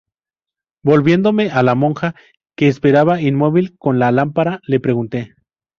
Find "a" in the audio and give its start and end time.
1.51-1.61